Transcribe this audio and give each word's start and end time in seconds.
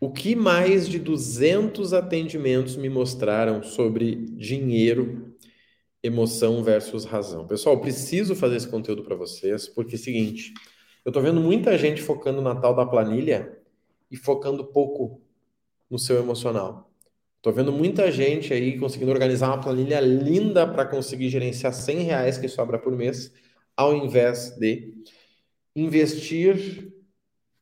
O 0.00 0.12
que 0.12 0.36
mais 0.36 0.88
de 0.88 0.96
200 0.96 1.92
atendimentos 1.92 2.76
me 2.76 2.88
mostraram 2.88 3.64
sobre 3.64 4.14
dinheiro, 4.14 5.34
emoção 6.00 6.62
versus 6.62 7.04
razão? 7.04 7.48
Pessoal, 7.48 7.80
preciso 7.80 8.36
fazer 8.36 8.56
esse 8.56 8.68
conteúdo 8.68 9.02
para 9.02 9.16
vocês, 9.16 9.68
porque 9.68 9.96
é 9.96 9.98
o 9.98 10.00
seguinte, 10.00 10.54
eu 11.04 11.10
estou 11.10 11.20
vendo 11.20 11.40
muita 11.40 11.76
gente 11.76 12.00
focando 12.00 12.40
na 12.40 12.54
tal 12.54 12.76
da 12.76 12.86
planilha 12.86 13.58
e 14.08 14.16
focando 14.16 14.64
pouco 14.66 15.20
no 15.90 15.98
seu 15.98 16.18
emocional. 16.18 16.92
Estou 17.38 17.52
vendo 17.52 17.72
muita 17.72 18.12
gente 18.12 18.52
aí 18.52 18.78
conseguindo 18.78 19.10
organizar 19.10 19.48
uma 19.48 19.60
planilha 19.60 19.98
linda 19.98 20.64
para 20.64 20.84
conseguir 20.84 21.28
gerenciar 21.28 21.72
100 21.72 22.02
reais 22.02 22.38
que 22.38 22.46
sobra 22.46 22.78
por 22.78 22.94
mês, 22.94 23.32
ao 23.76 23.96
invés 23.96 24.56
de 24.60 24.94
investir 25.74 26.92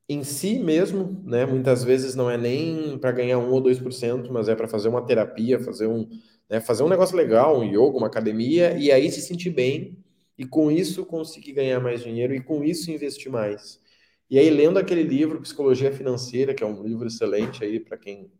em 0.08 0.22
si 0.22 0.58
mesmo, 0.58 1.22
né? 1.24 1.44
Muitas 1.46 1.82
vezes 1.82 2.14
não 2.14 2.30
é 2.30 2.36
nem 2.36 2.98
para 2.98 3.12
ganhar 3.12 3.38
1 3.38 3.50
ou 3.50 3.60
2%, 3.60 4.32
mas 4.32 4.48
é 4.48 4.54
para 4.54 4.68
fazer 4.68 4.88
uma 4.88 5.04
terapia, 5.04 5.58
fazer 5.60 5.86
um, 5.88 6.08
né, 6.48 6.60
fazer 6.60 6.82
um 6.84 6.88
negócio 6.88 7.16
legal, 7.16 7.58
um 7.58 7.64
yoga, 7.64 7.98
uma 7.98 8.06
academia, 8.06 8.76
e 8.78 8.92
aí 8.92 9.10
se 9.10 9.20
sentir 9.20 9.50
bem, 9.50 9.98
e 10.38 10.44
com 10.46 10.70
isso 10.70 11.04
conseguir 11.04 11.52
ganhar 11.52 11.80
mais 11.80 12.02
dinheiro, 12.02 12.34
e 12.34 12.40
com 12.40 12.62
isso 12.62 12.90
investir 12.90 13.30
mais. 13.30 13.80
E 14.30 14.38
aí, 14.38 14.50
lendo 14.50 14.78
aquele 14.78 15.02
livro, 15.02 15.40
Psicologia 15.40 15.92
Financeira, 15.92 16.54
que 16.54 16.62
é 16.62 16.66
um 16.66 16.82
livro 16.82 17.06
excelente 17.06 17.64
aí 17.64 17.80
para 17.80 17.96
quem 17.96 18.30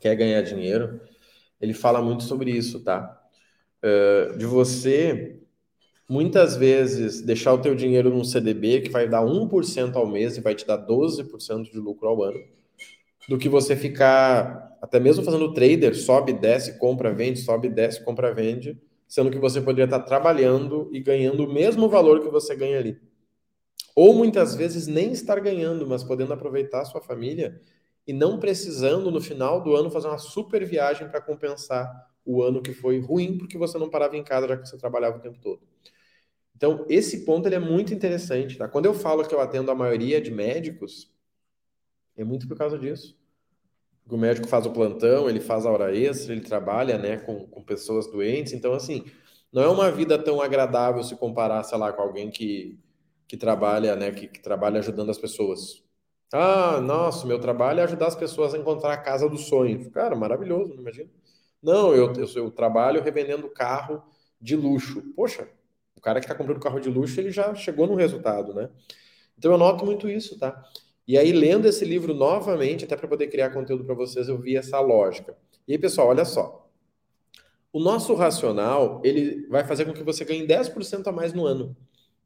quer 0.00 0.14
ganhar 0.16 0.42
dinheiro, 0.42 1.00
ele 1.60 1.74
fala 1.74 2.02
muito 2.02 2.24
sobre 2.24 2.50
isso, 2.50 2.82
tá? 2.82 3.20
Uh, 3.84 4.36
de 4.38 4.46
você 4.46 5.41
muitas 6.12 6.56
vezes 6.56 7.22
deixar 7.22 7.54
o 7.54 7.58
teu 7.58 7.74
dinheiro 7.74 8.10
num 8.10 8.22
CDB 8.22 8.82
que 8.82 8.90
vai 8.90 9.08
dar 9.08 9.22
1% 9.22 9.96
ao 9.96 10.06
mês 10.06 10.36
e 10.36 10.42
vai 10.42 10.54
te 10.54 10.66
dar 10.66 10.76
12% 10.76 11.72
de 11.72 11.78
lucro 11.78 12.06
ao 12.06 12.22
ano, 12.22 12.38
do 13.26 13.38
que 13.38 13.48
você 13.48 13.74
ficar 13.74 14.76
até 14.82 15.00
mesmo 15.00 15.24
fazendo 15.24 15.54
trader, 15.54 15.96
sobe, 15.96 16.34
desce, 16.34 16.78
compra, 16.78 17.14
vende, 17.14 17.38
sobe, 17.38 17.70
desce, 17.70 18.04
compra, 18.04 18.34
vende, 18.34 18.78
sendo 19.08 19.30
que 19.30 19.38
você 19.38 19.58
poderia 19.58 19.86
estar 19.86 20.00
trabalhando 20.00 20.90
e 20.92 21.00
ganhando 21.00 21.46
o 21.46 21.50
mesmo 21.50 21.88
valor 21.88 22.20
que 22.20 22.28
você 22.28 22.54
ganha 22.54 22.78
ali. 22.78 23.00
Ou 23.96 24.12
muitas 24.12 24.54
vezes 24.54 24.86
nem 24.86 25.12
estar 25.12 25.40
ganhando, 25.40 25.86
mas 25.86 26.04
podendo 26.04 26.34
aproveitar 26.34 26.82
a 26.82 26.84
sua 26.84 27.00
família 27.00 27.58
e 28.06 28.12
não 28.12 28.38
precisando 28.38 29.10
no 29.10 29.20
final 29.20 29.62
do 29.62 29.74
ano 29.74 29.90
fazer 29.90 30.08
uma 30.08 30.18
super 30.18 30.62
viagem 30.66 31.08
para 31.08 31.22
compensar 31.22 31.90
o 32.22 32.42
ano 32.42 32.60
que 32.60 32.74
foi 32.74 33.00
ruim 33.00 33.38
porque 33.38 33.56
você 33.56 33.78
não 33.78 33.88
parava 33.88 34.14
em 34.14 34.22
casa 34.22 34.46
já 34.46 34.56
que 34.58 34.68
você 34.68 34.76
trabalhava 34.76 35.16
o 35.16 35.20
tempo 35.20 35.38
todo. 35.40 35.71
Então, 36.56 36.86
esse 36.88 37.24
ponto 37.24 37.46
ele 37.48 37.56
é 37.56 37.58
muito 37.58 37.92
interessante, 37.92 38.56
tá? 38.56 38.68
Quando 38.68 38.86
eu 38.86 38.94
falo 38.94 39.26
que 39.26 39.34
eu 39.34 39.40
atendo 39.40 39.70
a 39.70 39.74
maioria 39.74 40.20
de 40.20 40.30
médicos, 40.30 41.12
é 42.16 42.24
muito 42.24 42.46
por 42.46 42.56
causa 42.56 42.78
disso. 42.78 43.18
O 44.08 44.16
médico 44.16 44.46
faz 44.48 44.66
o 44.66 44.72
plantão, 44.72 45.28
ele 45.28 45.40
faz 45.40 45.64
a 45.64 45.70
hora 45.70 45.96
extra, 45.96 46.32
ele 46.32 46.42
trabalha, 46.42 46.98
né, 46.98 47.16
com, 47.18 47.46
com 47.46 47.62
pessoas 47.62 48.06
doentes. 48.10 48.52
Então, 48.52 48.72
assim, 48.74 49.04
não 49.52 49.62
é 49.62 49.68
uma 49.68 49.90
vida 49.90 50.18
tão 50.18 50.40
agradável 50.40 51.02
se 51.02 51.16
comparar, 51.16 51.62
sei 51.62 51.78
lá, 51.78 51.92
com 51.92 52.02
alguém 52.02 52.30
que, 52.30 52.78
que 53.28 53.36
trabalha, 53.36 53.96
né, 53.96 54.10
que, 54.12 54.26
que 54.28 54.40
trabalha 54.40 54.78
ajudando 54.80 55.10
as 55.10 55.18
pessoas. 55.18 55.82
Ah, 56.32 56.80
nossa, 56.80 57.26
meu 57.26 57.38
trabalho 57.38 57.80
é 57.80 57.82
ajudar 57.84 58.08
as 58.08 58.16
pessoas 58.16 58.54
a 58.54 58.58
encontrar 58.58 58.92
a 58.94 58.96
casa 58.96 59.28
do 59.28 59.36
sonho. 59.38 59.90
Cara, 59.90 60.16
maravilhoso, 60.16 60.74
não 60.74 60.80
imagina? 60.80 61.10
Não, 61.62 61.94
eu, 61.94 62.12
eu, 62.14 62.26
eu 62.34 62.50
trabalho 62.50 63.02
revendendo 63.02 63.48
carro 63.48 64.02
de 64.40 64.56
luxo. 64.56 65.02
Poxa, 65.14 65.48
cara 66.00 66.20
que 66.20 66.26
está 66.26 66.34
comprando 66.34 66.60
carro 66.60 66.80
de 66.80 66.88
luxo, 66.88 67.20
ele 67.20 67.30
já 67.30 67.54
chegou 67.54 67.86
no 67.86 67.94
resultado, 67.94 68.54
né? 68.54 68.68
Então 69.38 69.52
eu 69.52 69.58
noto 69.58 69.84
muito 69.84 70.08
isso, 70.08 70.38
tá? 70.38 70.62
E 71.06 71.18
aí, 71.18 71.32
lendo 71.32 71.66
esse 71.66 71.84
livro 71.84 72.14
novamente, 72.14 72.84
até 72.84 72.96
para 72.96 73.08
poder 73.08 73.26
criar 73.26 73.50
conteúdo 73.50 73.84
para 73.84 73.94
vocês, 73.94 74.28
eu 74.28 74.38
vi 74.38 74.56
essa 74.56 74.78
lógica. 74.80 75.36
E 75.66 75.72
aí, 75.72 75.78
pessoal, 75.78 76.08
olha 76.08 76.24
só. 76.24 76.70
O 77.72 77.80
nosso 77.80 78.14
racional, 78.14 79.00
ele 79.02 79.46
vai 79.48 79.64
fazer 79.64 79.84
com 79.84 79.92
que 79.92 80.02
você 80.02 80.24
ganhe 80.24 80.46
10% 80.46 81.06
a 81.08 81.12
mais 81.12 81.32
no 81.32 81.44
ano, 81.44 81.76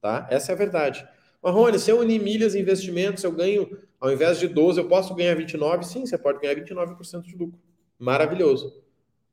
tá? 0.00 0.26
Essa 0.30 0.52
é 0.52 0.54
a 0.54 0.58
verdade. 0.58 1.08
Marrone, 1.42 1.78
se 1.78 1.90
eu 1.90 2.00
unir 2.00 2.20
milhas 2.20 2.54
e 2.54 2.60
investimentos, 2.60 3.22
eu 3.22 3.32
ganho, 3.32 3.78
ao 4.00 4.12
invés 4.12 4.38
de 4.38 4.48
12, 4.48 4.80
eu 4.80 4.88
posso 4.88 5.14
ganhar 5.14 5.34
29? 5.36 5.84
Sim, 5.84 6.04
você 6.04 6.18
pode 6.18 6.40
ganhar 6.40 6.56
29% 6.56 7.22
de 7.22 7.36
lucro. 7.36 7.58
Maravilhoso. 7.98 8.82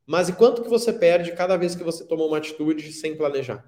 Mas 0.06 0.30
e 0.30 0.34
quanto 0.34 0.62
que 0.62 0.70
você 0.70 0.94
perde 0.94 1.32
cada 1.34 1.58
vez 1.58 1.76
que 1.76 1.84
você 1.84 2.06
toma 2.06 2.26
uma 2.26 2.38
atitude 2.38 2.94
sem 2.94 3.18
planejar? 3.18 3.66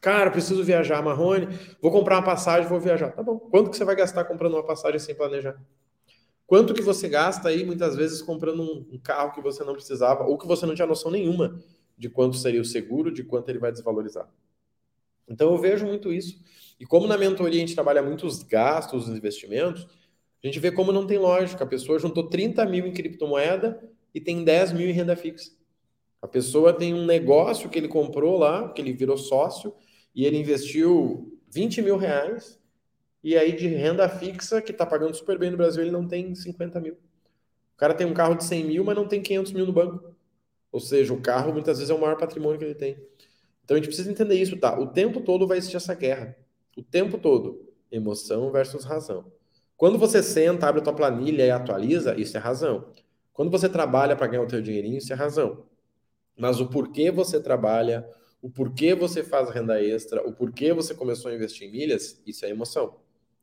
Cara, 0.00 0.30
preciso 0.30 0.62
viajar, 0.62 1.02
Marrone, 1.02 1.48
vou 1.80 1.90
comprar 1.90 2.16
uma 2.16 2.22
passagem, 2.22 2.68
vou 2.68 2.78
viajar. 2.78 3.10
Tá 3.12 3.22
bom. 3.22 3.38
Quanto 3.38 3.70
que 3.70 3.76
você 3.76 3.84
vai 3.84 3.96
gastar 3.96 4.24
comprando 4.24 4.54
uma 4.54 4.64
passagem 4.64 4.98
sem 4.98 5.14
planejar? 5.14 5.60
Quanto 6.46 6.72
que 6.72 6.82
você 6.82 7.08
gasta 7.08 7.48
aí, 7.48 7.64
muitas 7.64 7.96
vezes, 7.96 8.22
comprando 8.22 8.62
um, 8.62 8.98
carro 9.02 9.32
que 9.32 9.40
você 9.40 9.64
não 9.64 9.72
precisava, 9.72 10.24
ou 10.24 10.38
que 10.38 10.46
você 10.46 10.64
não 10.64 10.74
tinha 10.74 10.86
noção 10.86 11.10
nenhuma 11.10 11.60
de 11.98 12.08
quanto 12.08 12.36
seria 12.36 12.60
o 12.60 12.64
seguro, 12.64 13.10
de 13.10 13.24
quanto 13.24 13.48
ele 13.48 13.58
vai 13.58 13.72
desvalorizar. 13.72 14.28
Então 15.28 15.50
eu 15.50 15.58
vejo 15.58 15.86
muito 15.86 16.12
isso. 16.12 16.40
E 16.78 16.86
como 16.86 17.08
na 17.08 17.18
mentoria 17.18 17.56
a 17.56 17.66
gente 17.66 17.74
trabalha 17.74 18.02
muito 18.02 18.26
os 18.26 18.42
gastos, 18.44 19.08
os 19.08 19.16
investimentos, 19.16 19.88
a 20.42 20.46
gente 20.46 20.60
vê 20.60 20.70
como 20.70 20.92
não 20.92 21.06
tem 21.06 21.18
lógica. 21.18 21.64
A 21.64 21.66
pessoa 21.66 21.98
juntou 21.98 22.28
30 22.28 22.64
mil 22.66 22.86
em 22.86 22.92
criptomoeda 22.92 23.82
e 24.14 24.20
tem 24.20 24.44
10 24.44 24.72
mil 24.72 24.88
em 24.88 24.92
renda 24.92 25.16
fixa. 25.16 25.50
A 26.22 26.28
pessoa 26.28 26.72
tem 26.72 26.94
um 26.94 27.04
negócio 27.04 27.68
que 27.68 27.78
ele 27.78 27.88
comprou 27.88 28.38
lá, 28.38 28.68
que 28.68 28.80
ele 28.80 28.92
virou 28.92 29.16
sócio, 29.16 29.74
e 30.16 30.24
ele 30.24 30.38
investiu 30.38 31.38
20 31.50 31.82
mil 31.82 31.98
reais, 31.98 32.58
e 33.22 33.36
aí 33.36 33.54
de 33.54 33.68
renda 33.68 34.08
fixa, 34.08 34.62
que 34.62 34.72
está 34.72 34.86
pagando 34.86 35.14
super 35.14 35.38
bem 35.38 35.50
no 35.50 35.56
Brasil, 35.58 35.82
ele 35.82 35.90
não 35.90 36.08
tem 36.08 36.34
50 36.34 36.80
mil. 36.80 36.94
O 36.94 37.76
cara 37.76 37.92
tem 37.92 38.06
um 38.06 38.14
carro 38.14 38.34
de 38.34 38.44
100 38.44 38.64
mil, 38.64 38.82
mas 38.84 38.96
não 38.96 39.06
tem 39.06 39.22
500 39.22 39.52
mil 39.52 39.66
no 39.66 39.72
banco. 39.72 40.16
Ou 40.72 40.80
seja, 40.80 41.12
o 41.12 41.20
carro 41.20 41.52
muitas 41.52 41.78
vezes 41.78 41.90
é 41.90 41.94
o 41.94 42.00
maior 42.00 42.16
patrimônio 42.16 42.58
que 42.58 42.64
ele 42.64 42.74
tem. 42.74 42.96
Então 43.62 43.74
a 43.74 43.78
gente 43.78 43.88
precisa 43.88 44.10
entender 44.10 44.36
isso, 44.36 44.56
tá? 44.56 44.78
O 44.78 44.86
tempo 44.86 45.20
todo 45.20 45.46
vai 45.46 45.58
existir 45.58 45.76
essa 45.76 45.94
guerra. 45.94 46.34
O 46.76 46.82
tempo 46.82 47.18
todo. 47.18 47.68
Emoção 47.90 48.50
versus 48.50 48.84
razão. 48.84 49.30
Quando 49.76 49.98
você 49.98 50.22
senta, 50.22 50.66
abre 50.66 50.80
a 50.80 50.84
tua 50.84 50.94
planilha 50.94 51.44
e 51.44 51.50
atualiza, 51.50 52.18
isso 52.18 52.36
é 52.36 52.40
razão. 52.40 52.90
Quando 53.32 53.50
você 53.50 53.68
trabalha 53.68 54.16
para 54.16 54.28
ganhar 54.28 54.42
o 54.42 54.46
teu 54.46 54.62
dinheirinho, 54.62 54.96
isso 54.96 55.12
é 55.12 55.16
razão. 55.16 55.66
Mas 56.38 56.60
o 56.60 56.68
porquê 56.68 57.10
você 57.10 57.38
trabalha, 57.38 58.08
o 58.40 58.50
porquê 58.50 58.94
você 58.94 59.22
faz 59.22 59.50
renda 59.50 59.82
extra, 59.82 60.26
o 60.26 60.32
porquê 60.32 60.72
você 60.72 60.94
começou 60.94 61.30
a 61.30 61.34
investir 61.34 61.68
em 61.68 61.70
milhas, 61.70 62.20
isso 62.26 62.44
é 62.44 62.50
emoção. 62.50 62.96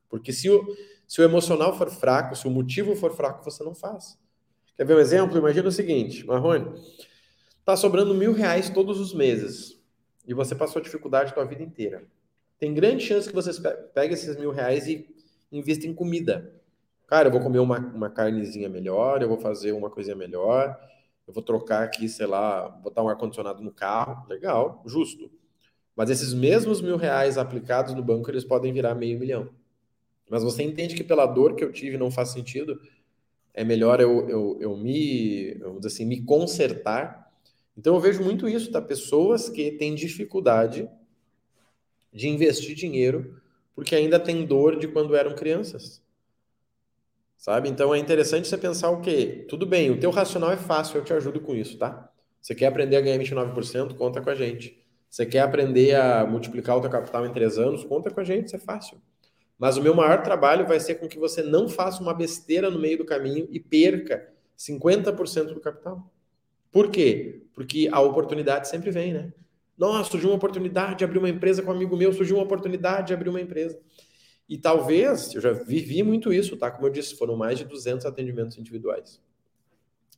Porque 0.09 0.31
se 0.31 0.49
o, 0.49 0.63
se 1.07 1.21
o 1.21 1.23
emocional 1.23 1.77
for 1.77 1.89
fraco, 1.89 2.35
se 2.35 2.47
o 2.47 2.51
motivo 2.51 2.95
for 2.95 3.13
fraco, 3.15 3.43
você 3.43 3.63
não 3.63 3.73
faz. 3.73 4.17
Quer 4.77 4.85
ver 4.85 4.95
um 4.95 4.99
exemplo? 4.99 5.37
Imagina 5.37 5.67
o 5.67 5.71
seguinte, 5.71 6.25
Marrone, 6.25 6.79
tá 7.65 7.75
sobrando 7.75 8.13
mil 8.13 8.33
reais 8.33 8.69
todos 8.69 8.99
os 8.99 9.13
meses 9.13 9.79
e 10.27 10.33
você 10.33 10.55
passou 10.55 10.81
dificuldade 10.81 11.31
a 11.31 11.33
sua 11.33 11.45
vida 11.45 11.63
inteira. 11.63 12.03
Tem 12.57 12.73
grande 12.73 13.03
chance 13.03 13.27
que 13.27 13.35
você 13.35 13.51
pegue 13.93 14.13
esses 14.13 14.37
mil 14.37 14.51
reais 14.51 14.87
e 14.87 15.05
invista 15.51 15.85
em 15.85 15.93
comida. 15.93 16.53
Cara, 17.07 17.27
eu 17.27 17.31
vou 17.31 17.41
comer 17.41 17.59
uma, 17.59 17.77
uma 17.77 18.09
carnezinha 18.09 18.69
melhor, 18.69 19.21
eu 19.21 19.27
vou 19.27 19.37
fazer 19.37 19.71
uma 19.71 19.89
coisinha 19.89 20.15
melhor, 20.15 20.79
eu 21.27 21.33
vou 21.33 21.43
trocar 21.43 21.83
aqui, 21.83 22.09
sei 22.09 22.25
lá, 22.25 22.69
botar 22.69 23.03
um 23.03 23.09
ar-condicionado 23.09 23.63
no 23.63 23.71
carro, 23.71 24.27
legal, 24.27 24.83
justo. 24.85 25.31
Mas 25.95 26.09
esses 26.09 26.33
mesmos 26.33 26.81
mil 26.81 26.97
reais 26.97 27.37
aplicados 27.37 27.93
no 27.93 28.03
banco, 28.03 28.29
eles 28.29 28.43
podem 28.43 28.73
virar 28.73 28.95
meio 28.95 29.19
milhão. 29.19 29.49
Mas 30.29 30.43
você 30.43 30.63
entende 30.63 30.95
que 30.95 31.03
pela 31.03 31.25
dor 31.25 31.55
que 31.55 31.63
eu 31.63 31.71
tive 31.71 31.97
não 31.97 32.11
faz 32.11 32.29
sentido, 32.29 32.79
é 33.53 33.63
melhor 33.63 34.01
eu, 34.01 34.27
eu, 34.29 34.57
eu 34.59 34.77
me, 34.77 35.53
vamos 35.59 35.85
assim, 35.85 36.05
me 36.05 36.21
consertar. 36.23 37.31
Então 37.77 37.95
eu 37.95 38.01
vejo 38.01 38.23
muito 38.23 38.47
isso, 38.47 38.71
tá? 38.71 38.81
Pessoas 38.81 39.49
que 39.49 39.71
têm 39.71 39.95
dificuldade 39.95 40.89
de 42.11 42.27
investir 42.27 42.75
dinheiro 42.75 43.41
porque 43.75 43.95
ainda 43.95 44.19
tem 44.19 44.45
dor 44.45 44.77
de 44.77 44.87
quando 44.87 45.15
eram 45.15 45.35
crianças. 45.35 46.02
Sabe? 47.43 47.67
Então 47.67 47.93
é 47.93 47.99
interessante 47.99 48.47
você 48.47 48.57
pensar 48.57 48.89
o 48.89 49.01
quê? 49.01 49.45
Tudo 49.49 49.65
bem, 49.65 49.91
o 49.91 49.99
teu 49.99 50.11
racional 50.11 50.49
é 50.53 50.55
fácil, 50.55 50.99
eu 50.99 51.03
te 51.03 51.11
ajudo 51.11 51.41
com 51.41 51.53
isso, 51.53 51.77
tá? 51.77 52.09
Você 52.39 52.55
quer 52.55 52.67
aprender 52.67 52.95
a 52.95 53.01
ganhar 53.01 53.19
29%? 53.19 53.95
Conta 53.97 54.21
com 54.21 54.29
a 54.29 54.33
gente. 54.33 54.81
Você 55.09 55.25
quer 55.25 55.41
aprender 55.41 55.93
a 55.93 56.25
multiplicar 56.25 56.77
o 56.77 56.79
teu 56.79 56.89
capital 56.89 57.25
em 57.25 57.33
três 57.33 57.57
anos? 57.57 57.83
Conta 57.83 58.09
com 58.09 58.21
a 58.21 58.23
gente, 58.23 58.45
isso 58.45 58.55
é 58.55 58.59
fácil. 58.59 58.97
Mas 59.59 59.75
o 59.75 59.81
meu 59.81 59.93
maior 59.93 60.23
trabalho 60.23 60.65
vai 60.65 60.79
ser 60.79 60.95
com 60.95 61.05
que 61.05 61.19
você 61.19 61.43
não 61.43 61.67
faça 61.67 62.01
uma 62.01 62.13
besteira 62.13 62.69
no 62.69 62.79
meio 62.79 62.99
do 62.99 63.03
caminho 63.03 63.45
e 63.51 63.59
perca 63.59 64.25
50% 64.57 65.53
do 65.53 65.59
capital. 65.59 66.09
Por 66.71 66.89
quê? 66.89 67.41
Porque 67.53 67.89
a 67.91 67.99
oportunidade 67.99 68.69
sempre 68.69 68.89
vem, 68.89 69.11
né? 69.11 69.33
Nossa, 69.77 70.11
surgiu 70.11 70.29
uma 70.29 70.37
oportunidade 70.37 70.99
de 70.99 71.03
abrir 71.03 71.19
uma 71.19 71.27
empresa 71.27 71.61
com 71.61 71.71
um 71.71 71.75
amigo 71.75 71.97
meu, 71.97 72.13
surgiu 72.13 72.37
uma 72.37 72.45
oportunidade 72.45 73.07
de 73.07 73.13
abrir 73.13 73.27
uma 73.27 73.41
empresa. 73.41 73.77
E 74.47 74.57
talvez, 74.57 75.33
eu 75.33 75.41
já 75.41 75.51
vivi 75.51 76.03
muito 76.03 76.33
isso, 76.33 76.57
tá? 76.57 76.69
Como 76.69 76.85
eu 76.87 76.91
disse, 76.91 77.15
foram 77.15 77.35
mais 77.35 77.57
de 77.57 77.65
200 77.65 78.05
atendimentos 78.05 78.57
individuais. 78.57 79.21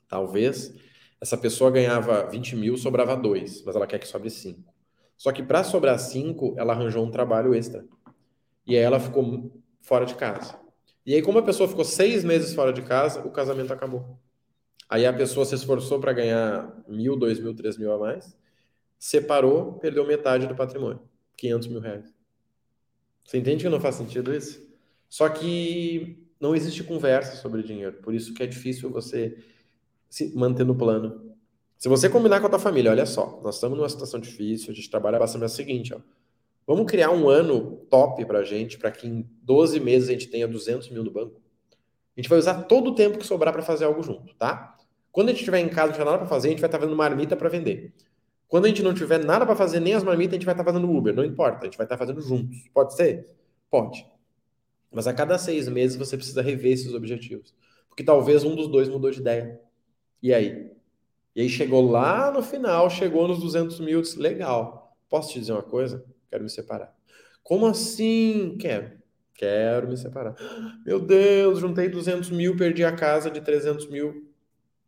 Talvez 0.08 0.74
essa 1.22 1.38
pessoa 1.38 1.72
ganhava 1.72 2.28
20 2.28 2.56
mil, 2.56 2.78
sobrava 2.78 3.16
dois, 3.16 3.64
mas 3.64 3.76
ela 3.76 3.88
quer 3.88 4.00
que 4.00 4.08
sobre 4.08 4.30
cinco. 4.30 4.74
Só 5.18 5.32
que 5.32 5.42
para 5.42 5.64
sobrar 5.64 5.98
cinco, 6.00 6.54
ela 6.58 6.74
arranjou 6.74 7.06
um 7.06 7.12
trabalho 7.12 7.54
extra. 7.56 7.86
E 8.68 8.76
aí 8.76 8.82
ela 8.82 9.00
ficou 9.00 9.52
fora 9.82 10.06
de 10.06 10.16
casa. 10.16 10.60
E 11.06 11.14
aí, 11.14 11.22
como 11.22 11.38
a 11.38 11.44
pessoa 11.44 11.70
ficou 11.70 11.86
seis 11.86 12.24
meses 12.24 12.54
fora 12.54 12.74
de 12.74 12.82
casa, 12.82 13.22
o 13.26 13.32
casamento 13.32 13.72
acabou. 13.72 14.20
Aí 14.90 15.06
a 15.06 15.14
pessoa 15.14 15.46
se 15.46 15.56
esforçou 15.56 16.00
para 16.00 16.14
ganhar 16.14 16.84
mil, 16.88 17.16
dois 17.16 17.40
mil, 17.40 17.56
três 17.56 17.78
mil 17.78 17.92
a 17.92 17.98
mais, 17.98 18.38
separou, 18.98 19.74
perdeu 19.74 20.06
metade 20.06 20.48
do 20.48 20.56
patrimônio, 20.56 21.02
500 21.38 21.68
mil 21.68 21.80
reais. 21.80 22.15
Você 23.26 23.40
entende 23.40 23.64
que 23.64 23.70
não 23.70 23.82
faz 23.82 23.96
sentido 23.96 24.34
isso? 24.34 24.64
Só 25.10 25.28
que 25.28 26.24
não 26.40 26.56
existe 26.56 26.84
conversa 26.84 27.36
sobre 27.38 27.64
dinheiro, 27.64 27.98
por 28.04 28.14
isso 28.14 28.34
que 28.34 28.44
é 28.44 28.46
difícil 28.46 28.90
você 28.90 29.38
se 30.10 30.34
manter 30.36 30.64
no 30.64 30.76
plano. 30.76 31.36
Se 31.78 31.90
você 31.90 32.08
combinar 32.08 32.40
com 32.40 32.48
a 32.48 32.50
tua 32.50 32.60
família, 32.60 32.92
olha 32.92 33.06
só, 33.06 33.42
nós 33.44 33.56
estamos 33.56 33.78
numa 33.78 33.90
situação 33.90 34.20
difícil, 34.20 34.72
a 34.72 34.76
gente 34.76 34.90
trabalha 34.90 35.18
bastante, 35.18 35.42
é 35.42 35.46
o 35.46 35.50
seguinte, 35.50 35.94
ó, 35.94 36.00
vamos 36.68 36.86
criar 36.86 37.12
um 37.12 37.28
ano 37.28 37.78
top 37.90 38.24
pra 38.26 38.44
gente, 38.44 38.78
para 38.78 38.92
que 38.92 39.08
em 39.08 39.28
12 39.42 39.80
meses 39.80 40.10
a 40.10 40.12
gente 40.14 40.28
tenha 40.28 40.48
200 40.48 40.90
mil 40.90 41.04
no 41.04 41.12
banco. 41.12 41.42
A 42.16 42.22
gente 42.22 42.30
vai 42.30 42.40
usar 42.40 42.64
todo 42.64 42.92
o 42.92 42.96
tempo 42.96 43.18
que 43.18 43.26
sobrar 43.26 43.54
para 43.54 43.62
fazer 43.62 43.86
algo 43.86 44.02
junto, 44.04 44.34
tá? 44.36 44.78
Quando 45.12 45.30
a 45.30 45.32
gente 45.32 45.40
estiver 45.40 45.60
em 45.60 45.70
casa, 45.70 45.88
não 45.88 45.94
tiver 45.94 46.06
nada 46.06 46.18
para 46.20 46.28
fazer, 46.28 46.50
a 46.50 46.52
gente 46.52 46.62
vai 46.62 46.68
estar 46.68 46.78
tá 46.78 46.84
fazendo 46.84 46.96
marmita 46.96 47.36
para 47.36 47.50
vender. 47.50 47.94
Quando 48.48 48.66
a 48.66 48.68
gente 48.68 48.84
não 48.84 48.94
tiver 48.94 49.24
nada 49.24 49.46
para 49.46 49.56
fazer, 49.56 49.80
nem 49.80 49.94
as 49.94 50.04
marmitas, 50.04 50.34
a 50.34 50.36
gente 50.36 50.46
vai 50.46 50.54
estar 50.54 50.64
tá 50.64 50.72
fazendo 50.72 50.90
Uber, 50.90 51.14
não 51.14 51.26
importa, 51.26 51.62
a 51.62 51.66
gente 51.66 51.78
vai 51.78 51.86
estar 51.86 51.98
tá 51.98 52.06
fazendo 52.06 52.22
juntos. 52.22 52.58
Pode 52.74 52.96
ser? 52.96 53.30
Pode. 53.70 54.06
Mas 54.92 55.08
a 55.08 55.14
cada 55.14 55.38
seis 55.38 55.68
meses 55.68 55.98
você 55.98 56.16
precisa 56.16 56.42
rever 56.42 56.74
esses 56.74 56.94
objetivos. 56.94 57.54
Porque 57.90 58.04
talvez 58.04 58.44
um 58.44 58.56
dos 58.56 58.68
dois 58.68 58.88
mudou 58.88 59.12
de 59.12 59.20
ideia. 59.20 59.60
E 60.22 60.34
aí? 60.34 60.72
E 61.36 61.42
aí 61.42 61.50
chegou 61.50 61.90
lá 61.90 62.32
no 62.32 62.42
final, 62.42 62.90
chegou 62.90 63.28
nos 63.28 63.40
200 63.40 63.80
mil, 63.82 64.02
disse, 64.02 64.18
legal. 64.18 64.96
Posso 65.10 65.34
te 65.34 65.40
dizer 65.40 65.52
uma 65.52 65.64
coisa? 65.64 66.06
Quero 66.30 66.44
me 66.44 66.50
separar. 66.50 66.96
Como 67.44 67.66
assim? 67.68 68.58
Quero. 68.58 68.92
Quero 69.34 69.90
me 69.90 69.98
separar. 69.98 70.36
Meu 70.86 71.00
Deus, 71.00 71.60
juntei 71.60 71.90
200 71.90 72.30
mil, 72.30 72.56
perdi 72.56 72.86
a 72.86 72.96
casa 72.96 73.30
de 73.30 73.42
300 73.42 73.90
mil. 73.90 74.32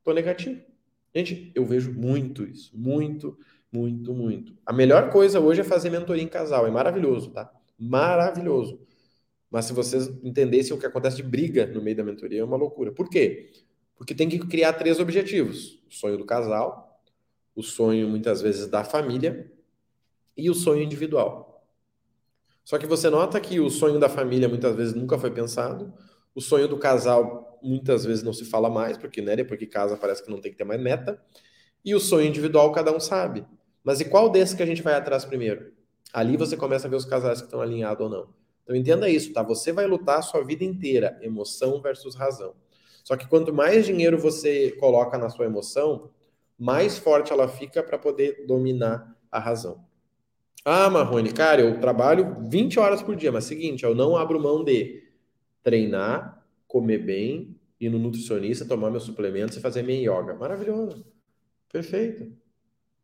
Tô 0.04 0.13
negativo. 0.13 0.62
Gente, 1.18 1.52
eu 1.56 1.66
vejo 1.66 1.92
muito 1.92 2.44
isso. 2.44 2.72
Muito, 2.78 3.36
muito, 3.72 4.14
muito. 4.14 4.56
A 4.64 4.72
melhor 4.72 5.10
coisa 5.10 5.40
hoje 5.40 5.62
é 5.62 5.64
fazer 5.64 5.90
mentoria 5.90 6.22
em 6.22 6.28
casal. 6.28 6.68
É 6.68 6.69
maravilhoso, 6.69 7.31
tá? 7.31 7.52
Maravilhoso. 7.75 8.80
Mas 9.50 9.66
se 9.66 9.74
vocês 9.74 10.08
entendessem 10.24 10.75
o 10.75 10.80
que 10.80 10.86
acontece 10.86 11.18
de 11.18 11.24
briga 11.24 11.66
no 11.66 11.81
meio 11.81 11.98
da 11.98 12.04
mentoria, 12.04 12.42
é 12.42 12.44
uma 12.44 12.56
loucura. 12.56 12.92
Por 12.92 13.10
quê? 13.10 13.52
Porque 13.96 14.14
tem 14.14 14.30
que 14.30 14.38
criar 14.38 14.74
três 14.74 15.00
objetivos: 15.00 15.81
o 15.90 15.92
sonho 15.92 16.19
do 16.19 16.25
casal, 16.25 17.02
o 17.56 17.64
sonho 17.64 18.08
muitas 18.08 18.40
vezes 18.40 18.68
da 18.68 18.84
família 18.84 19.52
e 20.36 20.52
o 20.52 20.54
sonho 20.54 20.84
individual. 20.84 21.68
Só 22.64 22.78
que 22.78 22.86
você 22.86 23.10
nota 23.10 23.40
que 23.40 23.60
o 23.60 23.72
sonho 23.72 24.00
da 24.00 24.08
família 24.08 24.48
muitas 24.48 24.75
vezes 24.75 24.94
nunca 24.94 25.18
foi 25.18 25.31
pensado, 25.31 25.92
o 26.38 26.42
sonho 26.42 26.68
do 26.68 26.78
casal 26.78 27.57
muitas 27.63 28.06
vezes 28.06 28.24
não 28.24 28.31
se 28.31 28.45
fala 28.45 28.69
mais, 28.69 28.95
porque 28.95 29.24
né, 29.24 29.36
depois 29.36 29.60
que 29.60 29.66
casa 29.66 29.98
parece 29.98 30.24
que 30.24 30.30
não 30.30 30.39
tem 30.39 30.51
que 30.51 30.57
ter 30.60 30.66
mais 30.66 30.80
meta, 30.80 31.19
e 31.84 31.95
o 31.95 32.00
sonho 32.00 32.28
individual 32.28 32.72
cada 32.72 32.95
um 32.95 33.00
sabe. 33.00 33.44
Mas 33.84 34.01
e 34.01 34.06
qual 34.06 34.30
desses 34.30 34.54
que 34.54 34.62
a 34.62 34.66
gente 34.66 34.84
vai 34.84 34.94
atrás 34.94 35.25
primeiro? 35.25 35.74
Ali 36.13 36.38
você 36.38 36.56
começa 36.56 36.86
a 36.86 36.89
ver 36.92 36.95
os 36.95 37.06
casais 37.06 37.39
que 37.39 37.48
estão 37.48 37.60
alinhados 37.60 38.04
ou 38.04 38.10
não. 38.10 38.30
Então 38.63 38.75
entenda 38.75 39.10
isso, 39.10 39.34
tá? 39.34 39.42
Você 39.42 39.72
vai 39.72 39.88
lutar 39.88 40.19
a 40.19 40.22
sua 40.22 40.44
vida 40.44 40.63
inteira, 40.63 41.18
emoção 41.24 41.81
versus 41.81 42.13
razão. 42.13 42.54
Só 43.04 43.18
que 43.18 43.28
quanto 43.28 43.51
mais 43.51 43.88
dinheiro 43.88 44.19
você 44.19 44.74
coloca 44.80 45.18
na 45.18 45.30
sua 45.30 45.45
emoção, 45.45 46.12
mais 46.56 47.00
forte 47.00 47.33
ela 47.33 47.48
fica 47.48 47.81
para 47.81 47.98
poder 47.98 48.45
dominar 48.45 49.18
a 49.31 49.40
razão. 49.40 49.83
Ah, 50.63 50.88
Marrone, 50.88 51.33
cara, 51.33 51.62
eu 51.62 51.80
trabalho 51.80 52.38
20 52.48 52.80
horas 52.80 53.01
por 53.01 53.16
dia, 53.16 53.31
mas 53.31 53.45
seguinte, 53.45 53.83
eu 53.83 53.95
não 53.95 54.16
abro 54.16 54.40
mão 54.40 54.63
de 54.63 55.06
treinar, 55.68 56.48
comer 56.66 57.00
bem, 57.00 57.54
ir 57.78 57.90
no 57.90 58.00
nutricionista, 58.00 58.64
tomar 58.64 58.90
meus 58.90 59.04
suplementos 59.04 59.58
e 59.58 59.60
fazer 59.60 59.84
minha 59.84 60.00
yoga. 60.00 60.34
Maravilhoso. 60.34 61.06
Perfeito. 61.69 62.31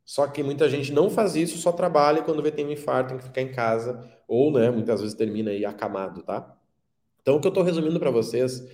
Só 0.05 0.25
que 0.27 0.41
muita 0.41 0.69
gente 0.69 0.93
não 0.93 1.09
faz 1.09 1.35
isso, 1.35 1.57
só 1.57 1.73
trabalha 1.73 2.19
e 2.19 2.23
quando 2.23 2.41
vê 2.41 2.51
tem 2.51 2.65
um 2.65 2.71
infarto, 2.71 3.09
tem 3.09 3.17
que 3.17 3.25
ficar 3.25 3.41
em 3.41 3.51
casa, 3.51 4.09
ou, 4.25 4.49
né, 4.49 4.71
muitas 4.71 5.01
vezes 5.01 5.13
termina 5.13 5.51
aí 5.51 5.65
acamado, 5.65 6.23
tá? 6.23 6.57
Então, 7.21 7.35
o 7.35 7.41
que 7.41 7.47
eu 7.47 7.49
estou 7.49 7.65
resumindo 7.65 7.99
para 7.99 8.11
vocês 8.11 8.65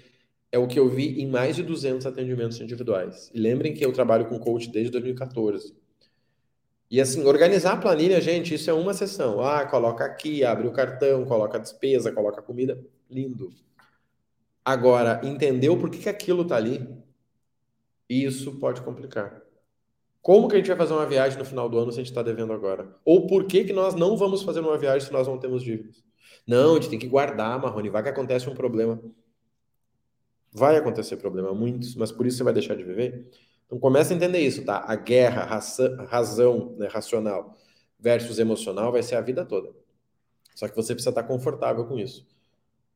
é 0.52 0.60
o 0.60 0.68
que 0.68 0.78
eu 0.78 0.88
vi 0.88 1.20
em 1.20 1.28
mais 1.28 1.56
de 1.56 1.64
200 1.64 2.06
atendimentos 2.06 2.62
individuais. 2.62 3.32
E 3.34 3.40
lembrem 3.40 3.74
que 3.74 3.84
eu 3.84 3.92
trabalho 3.92 4.28
com 4.28 4.38
coach 4.38 4.70
desde 4.70 4.92
2014. 4.92 5.76
E 6.92 7.02
assim, 7.02 7.24
organizar 7.24 7.74
a 7.74 7.78
planilha, 7.78 8.22
gente, 8.22 8.54
isso 8.54 8.70
é 8.70 8.74
uma 8.74 8.94
sessão. 8.94 9.42
Ah, 9.42 9.66
coloca 9.66 10.06
aqui, 10.06 10.44
abre 10.44 10.68
o 10.68 10.72
cartão, 10.72 11.26
coloca 11.26 11.58
a 11.58 11.62
despesa, 11.62 12.12
coloca 12.12 12.40
a 12.40 12.44
comida. 12.44 12.80
Lindo. 13.10 13.52
Agora, 14.64 15.22
entendeu 15.24 15.78
por 15.78 15.90
que, 15.90 16.00
que 16.00 16.10
aquilo 16.10 16.46
tá 16.46 16.56
ali? 16.56 16.88
Isso 18.08 18.60
pode 18.60 18.82
complicar. 18.82 19.42
Como 20.22 20.48
que 20.48 20.56
a 20.56 20.58
gente 20.58 20.68
vai 20.68 20.78
fazer 20.78 20.94
uma 20.94 21.06
viagem 21.06 21.38
no 21.40 21.46
final 21.46 21.70
do 21.70 21.78
ano 21.78 21.92
se 21.92 22.00
a 22.00 22.04
gente 22.04 22.12
está 22.12 22.22
devendo 22.22 22.52
agora? 22.52 22.96
Ou 23.06 23.26
por 23.28 23.46
que, 23.46 23.64
que 23.64 23.74
nós 23.74 23.96
não 23.96 24.18
vamos 24.18 24.44
fazer 24.44 24.60
uma 24.60 24.78
viagem 24.78 25.08
se 25.08 25.14
nós 25.14 25.28
não 25.28 25.38
temos 25.38 25.64
dívidas? 25.64 26.04
Não, 26.46 26.72
a 26.72 26.76
gente 26.76 26.90
tem 26.90 27.00
que 27.00 27.08
guardar, 27.08 27.60
Marrone, 27.62 27.90
vai 27.90 28.04
que 28.04 28.10
acontece 28.10 28.50
um 28.50 28.56
problema. 28.56 29.02
Vai 30.52 30.76
acontecer 30.76 31.18
problema, 31.18 31.54
muitos, 31.54 31.96
mas 31.96 32.12
por 32.12 32.26
isso 32.26 32.38
você 32.38 32.44
vai 32.44 32.54
deixar 32.54 32.76
de 32.76 32.84
viver? 32.84 33.30
Então 33.66 33.80
começa 33.80 34.14
a 34.14 34.18
entender 34.18 34.40
isso, 34.40 34.66
tá? 34.66 34.84
A 34.86 34.96
guerra, 34.96 35.46
raça, 35.46 35.96
razão, 36.10 36.76
né, 36.78 36.88
racional 36.88 37.56
versus 38.00 38.40
emocional 38.40 38.92
vai 38.92 39.04
ser 39.04 39.16
a 39.16 39.22
vida 39.22 39.46
toda. 39.46 39.72
Só 40.56 40.68
que 40.68 40.76
você 40.76 40.94
precisa 40.94 41.12
estar 41.12 41.24
confortável 41.24 41.86
com 41.86 42.00
isso. 42.00 42.28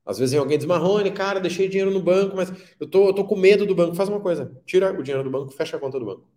Às 0.05 0.17
vezes 0.17 0.38
alguém 0.38 0.57
diz, 0.57 0.67
Marrone, 0.67 1.11
cara, 1.11 1.39
deixei 1.39 1.67
dinheiro 1.69 1.91
no 1.91 2.01
banco, 2.01 2.35
mas 2.35 2.51
eu 2.79 2.88
tô, 2.88 3.07
eu 3.07 3.13
tô 3.13 3.23
com 3.23 3.38
medo 3.38 3.65
do 3.65 3.73
banco. 3.73 3.95
Faz 3.95 4.09
uma 4.09 4.19
coisa, 4.19 4.51
tira 4.65 4.91
o 4.91 5.01
dinheiro 5.01 5.23
do 5.23 5.29
banco, 5.29 5.51
fecha 5.51 5.77
a 5.77 5.79
conta 5.79 6.00
do 6.00 6.05
banco. 6.05 6.27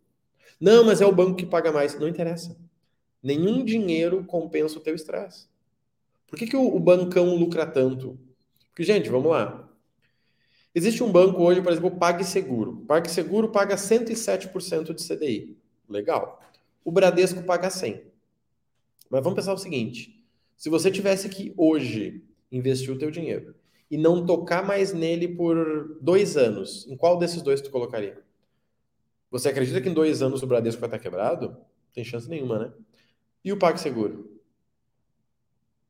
Não, 0.61 0.85
mas 0.85 1.01
é 1.01 1.07
o 1.07 1.13
banco 1.13 1.35
que 1.35 1.45
paga 1.45 1.73
mais. 1.73 1.99
Não 1.99 2.09
interessa. 2.09 2.57
Nenhum 3.23 3.65
dinheiro 3.65 4.25
compensa 4.25 4.79
o 4.79 4.81
teu 4.81 4.95
estresse. 4.95 5.49
Por 6.27 6.39
que, 6.39 6.47
que 6.47 6.57
o, 6.57 6.75
o 6.75 6.79
bancão 6.79 7.35
lucra 7.35 7.67
tanto? 7.67 8.19
Porque, 8.69 8.85
gente, 8.85 9.09
vamos 9.09 9.31
lá. 9.31 9.69
Existe 10.75 11.03
um 11.03 11.11
banco 11.11 11.43
hoje, 11.43 11.63
por 11.63 11.73
exemplo, 11.73 11.91
PagSeguro. 11.91 12.85
PagSeguro 12.87 13.49
paga 13.49 13.77
107% 13.77 14.95
de 14.95 15.03
CDI. 15.03 15.59
Legal. 15.89 16.41
O 16.85 16.93
Bradesco 16.93 17.43
paga 17.43 17.69
100%. 17.69 18.03
Mas 19.11 19.23
vamos 19.23 19.37
pensar 19.37 19.55
o 19.55 19.59
seguinte: 19.59 20.25
se 20.57 20.69
você 20.69 20.91
tivesse 20.91 21.29
que 21.29 21.53
hoje 21.57 22.23
investir 22.51 22.91
o 22.91 22.99
teu 22.99 23.11
dinheiro 23.11 23.55
e 23.91 23.97
não 23.97 24.25
tocar 24.27 24.65
mais 24.65 24.93
nele 24.93 25.29
por 25.29 25.99
dois 26.01 26.37
anos, 26.37 26.87
em 26.89 26.97
qual 26.97 27.19
desses 27.19 27.43
dois 27.43 27.61
tu 27.61 27.71
colocaria? 27.71 28.19
Você 29.31 29.49
acredita 29.49 29.81
que 29.81 29.89
em 29.89 29.95
dois 29.95 30.23
anos 30.23 30.43
o 30.43 30.47
Bradesco 30.47 30.81
vai 30.81 30.89
estar 30.89 30.99
quebrado? 30.99 31.57
Tem 31.93 32.05
chance 32.05 32.29
nenhuma, 32.29 32.59
né? 32.59 32.73
E 33.45 33.53
o 33.53 33.59
PagSeguro? 33.59 34.41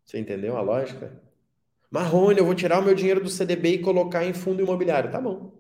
Você 0.05 0.19
entendeu 0.19 0.57
a 0.57 0.61
lógica? 0.61 1.21
Marrone, 1.91 2.39
eu 2.39 2.45
vou 2.45 2.55
tirar 2.55 2.81
o 2.81 2.83
meu 2.83 2.95
dinheiro 2.95 3.23
do 3.23 3.29
CDB 3.29 3.71
e 3.71 3.79
colocar 3.79 4.25
em 4.25 4.33
fundo 4.33 4.63
imobiliário. 4.63 5.11
Tá 5.11 5.21
bom. 5.21 5.53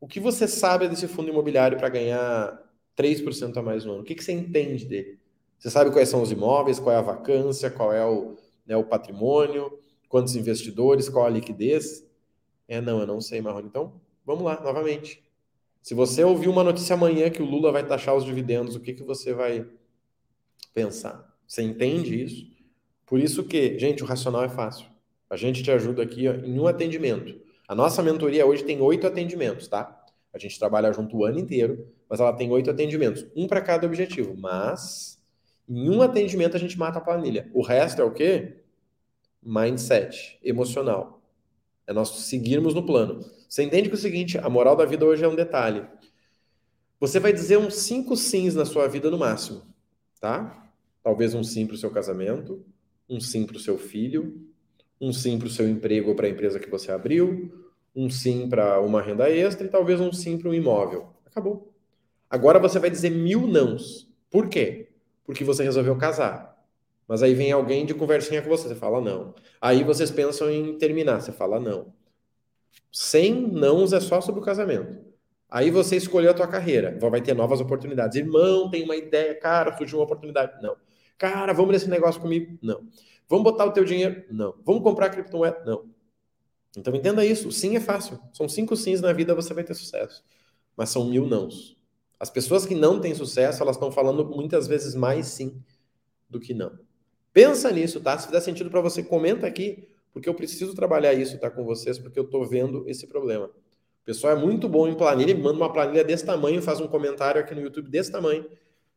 O 0.00 0.06
que 0.06 0.20
você 0.20 0.46
sabe 0.46 0.88
desse 0.88 1.08
fundo 1.08 1.28
imobiliário 1.30 1.78
para 1.78 1.88
ganhar 1.88 2.62
3% 2.94 3.56
a 3.56 3.62
mais 3.62 3.84
no 3.84 3.92
ano? 3.92 4.02
O 4.02 4.04
que, 4.04 4.14
que 4.14 4.24
você 4.24 4.32
entende 4.32 4.84
dele? 4.84 5.18
Você 5.58 5.70
sabe 5.70 5.90
quais 5.90 6.08
são 6.08 6.22
os 6.22 6.30
imóveis, 6.30 6.78
qual 6.78 6.94
é 6.94 6.98
a 6.98 7.02
vacância, 7.02 7.70
qual 7.70 7.92
é 7.92 8.04
o, 8.04 8.36
né, 8.66 8.76
o 8.76 8.84
patrimônio, 8.84 9.78
quantos 10.08 10.36
investidores, 10.36 11.08
qual 11.08 11.26
a 11.26 11.30
liquidez? 11.30 12.06
É, 12.68 12.80
não, 12.80 13.00
eu 13.00 13.06
não 13.06 13.20
sei, 13.20 13.40
Marrone. 13.40 13.68
Então, 13.68 14.00
vamos 14.24 14.44
lá, 14.44 14.60
novamente. 14.60 15.22
Se 15.82 15.94
você 15.94 16.24
ouvir 16.24 16.48
uma 16.48 16.64
notícia 16.64 16.94
amanhã 16.94 17.30
que 17.30 17.40
o 17.40 17.46
Lula 17.46 17.70
vai 17.70 17.86
taxar 17.86 18.16
os 18.16 18.24
dividendos, 18.24 18.74
o 18.74 18.80
que, 18.80 18.92
que 18.92 19.04
você 19.04 19.32
vai 19.32 19.66
pensar? 20.74 21.32
Você 21.46 21.62
entende 21.62 22.20
isso? 22.20 22.46
Por 23.06 23.20
isso 23.20 23.44
que, 23.44 23.78
gente, 23.78 24.02
o 24.02 24.06
racional 24.06 24.42
é 24.42 24.48
fácil. 24.48 24.86
A 25.30 25.36
gente 25.36 25.62
te 25.62 25.70
ajuda 25.70 26.02
aqui 26.02 26.28
ó, 26.28 26.34
em 26.34 26.58
um 26.58 26.66
atendimento. 26.66 27.40
A 27.68 27.74
nossa 27.74 28.02
mentoria 28.02 28.44
hoje 28.44 28.64
tem 28.64 28.80
oito 28.80 29.06
atendimentos, 29.06 29.68
tá? 29.68 30.04
A 30.32 30.38
gente 30.38 30.58
trabalha 30.58 30.92
junto 30.92 31.16
o 31.16 31.24
ano 31.24 31.38
inteiro, 31.38 31.88
mas 32.08 32.20
ela 32.20 32.32
tem 32.32 32.50
oito 32.50 32.70
atendimentos, 32.70 33.24
um 33.34 33.46
para 33.46 33.60
cada 33.60 33.86
objetivo. 33.86 34.36
Mas 34.36 35.22
em 35.68 35.88
um 35.88 36.02
atendimento 36.02 36.56
a 36.56 36.60
gente 36.60 36.78
mata 36.78 36.98
a 36.98 37.00
planilha. 37.00 37.50
O 37.54 37.62
resto 37.62 38.02
é 38.02 38.04
o 38.04 38.12
quê? 38.12 38.64
Mindset, 39.46 40.40
emocional. 40.42 41.22
É 41.86 41.92
nós 41.92 42.08
seguirmos 42.08 42.74
no 42.74 42.84
plano. 42.84 43.24
Você 43.48 43.62
entende 43.62 43.88
que 43.88 43.94
é 43.94 43.98
o 43.98 44.00
seguinte, 44.00 44.36
a 44.38 44.48
moral 44.50 44.74
da 44.74 44.84
vida 44.84 45.04
hoje 45.06 45.24
é 45.24 45.28
um 45.28 45.36
detalhe. 45.36 45.86
Você 46.98 47.20
vai 47.20 47.32
dizer 47.32 47.56
uns 47.56 47.76
cinco 47.76 48.16
sims 48.16 48.56
na 48.56 48.64
sua 48.64 48.88
vida 48.88 49.08
no 49.08 49.16
máximo, 49.16 49.62
tá? 50.20 50.68
Talvez 51.00 51.32
um 51.32 51.44
sim 51.44 51.64
para 51.64 51.76
o 51.76 51.78
seu 51.78 51.90
casamento, 51.90 52.64
um 53.08 53.20
sim 53.20 53.46
para 53.46 53.56
o 53.56 53.60
seu 53.60 53.78
filho, 53.78 54.44
um 55.00 55.12
sim 55.12 55.38
para 55.38 55.46
o 55.46 55.50
seu 55.50 55.68
emprego 55.68 56.08
ou 56.08 56.16
para 56.16 56.26
a 56.26 56.30
empresa 56.30 56.58
que 56.58 56.68
você 56.68 56.90
abriu, 56.90 57.52
um 57.94 58.10
sim 58.10 58.48
para 58.48 58.80
uma 58.80 59.00
renda 59.00 59.30
extra 59.30 59.64
e 59.64 59.70
talvez 59.70 60.00
um 60.00 60.12
sim 60.12 60.36
para 60.36 60.50
um 60.50 60.54
imóvel. 60.54 61.08
Acabou. 61.24 61.72
Agora 62.28 62.58
você 62.58 62.80
vai 62.80 62.90
dizer 62.90 63.10
mil 63.10 63.46
nãos. 63.46 64.12
Por 64.28 64.48
quê? 64.48 64.88
Porque 65.24 65.44
você 65.44 65.62
resolveu 65.62 65.96
casar. 65.96 66.55
Mas 67.08 67.22
aí 67.22 67.34
vem 67.34 67.52
alguém 67.52 67.86
de 67.86 67.94
conversinha 67.94 68.42
com 68.42 68.48
você, 68.48 68.68
você 68.68 68.74
fala 68.74 69.00
não. 69.00 69.34
Aí 69.60 69.84
vocês 69.84 70.10
pensam 70.10 70.50
em 70.50 70.76
terminar, 70.76 71.20
você 71.20 71.32
fala 71.32 71.60
não. 71.60 71.92
100 72.90 73.52
nãos 73.52 73.92
é 73.92 74.00
só 74.00 74.20
sobre 74.20 74.40
o 74.40 74.44
casamento. 74.44 75.04
Aí 75.48 75.70
você 75.70 75.96
escolheu 75.96 76.30
a 76.30 76.34
tua 76.34 76.48
carreira, 76.48 76.98
vai 76.98 77.20
ter 77.20 77.34
novas 77.34 77.60
oportunidades. 77.60 78.16
Irmão, 78.16 78.68
tem 78.68 78.82
uma 78.82 78.96
ideia, 78.96 79.38
cara, 79.38 79.76
surgiu 79.76 79.98
uma 79.98 80.04
oportunidade. 80.04 80.60
Não. 80.60 80.76
Cara, 81.16 81.52
vamos 81.52 81.72
nesse 81.72 81.88
negócio 81.88 82.20
comigo? 82.20 82.58
Não. 82.60 82.82
Vamos 83.28 83.44
botar 83.44 83.64
o 83.64 83.72
teu 83.72 83.84
dinheiro? 83.84 84.24
Não. 84.30 84.54
Vamos 84.64 84.82
comprar 84.82 85.10
criptomoeda? 85.10 85.62
Não. 85.64 85.84
Então 86.76 86.94
entenda 86.94 87.24
isso. 87.24 87.50
Sim 87.52 87.76
é 87.76 87.80
fácil. 87.80 88.18
São 88.32 88.48
cinco 88.48 88.76
sims 88.76 89.00
na 89.00 89.12
vida, 89.12 89.34
você 89.34 89.54
vai 89.54 89.64
ter 89.64 89.74
sucesso. 89.74 90.24
Mas 90.76 90.90
são 90.90 91.08
mil 91.08 91.26
nãos. 91.26 91.76
As 92.18 92.30
pessoas 92.30 92.66
que 92.66 92.74
não 92.74 93.00
têm 93.00 93.14
sucesso, 93.14 93.62
elas 93.62 93.76
estão 93.76 93.90
falando 93.92 94.24
muitas 94.24 94.66
vezes 94.66 94.94
mais 94.94 95.26
sim 95.26 95.62
do 96.28 96.40
que 96.40 96.52
não. 96.52 96.85
Pensa 97.36 97.70
nisso, 97.70 98.00
tá? 98.00 98.16
Se 98.16 98.28
fizer 98.28 98.40
sentido 98.40 98.70
para 98.70 98.80
você, 98.80 99.02
comenta 99.02 99.46
aqui, 99.46 99.86
porque 100.10 100.26
eu 100.26 100.32
preciso 100.32 100.74
trabalhar 100.74 101.12
isso, 101.12 101.38
tá, 101.38 101.50
com 101.50 101.66
vocês, 101.66 101.98
porque 101.98 102.18
eu 102.18 102.24
estou 102.24 102.46
vendo 102.46 102.88
esse 102.88 103.06
problema. 103.06 103.48
O 103.48 104.04
pessoal 104.06 104.34
é 104.34 104.40
muito 104.40 104.66
bom 104.70 104.88
em 104.88 104.96
planilha, 104.96 105.36
manda 105.36 105.58
uma 105.58 105.70
planilha 105.70 106.02
desse 106.02 106.24
tamanho, 106.24 106.62
faz 106.62 106.80
um 106.80 106.88
comentário 106.88 107.38
aqui 107.38 107.54
no 107.54 107.60
YouTube 107.60 107.90
desse 107.90 108.10
tamanho, 108.10 108.48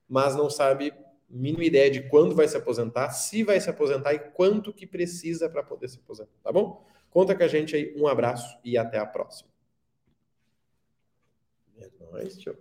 mas 0.07 0.37
não 0.37 0.49
sabe 0.49 0.93
mínima 1.29 1.65
ideia 1.65 1.91
de 1.91 2.03
quando 2.07 2.33
vai 2.33 2.47
se 2.47 2.55
aposentar, 2.55 3.09
se 3.09 3.43
vai 3.43 3.59
se 3.59 3.69
aposentar 3.69 4.13
e 4.13 4.19
quanto 4.19 4.71
que 4.71 4.87
precisa 4.87 5.49
para 5.49 5.61
poder 5.61 5.89
se 5.89 5.99
aposentar, 5.99 6.31
tá 6.41 6.49
bom? 6.49 6.87
Conta 7.09 7.35
com 7.35 7.43
a 7.43 7.47
gente 7.49 7.75
aí, 7.75 7.93
um 7.97 8.07
abraço 8.07 8.57
e 8.63 8.77
até 8.77 8.99
a 8.99 9.05
próxima. 9.05 9.49
É 11.77 11.89
nóis, 11.99 12.37
tio. 12.37 12.55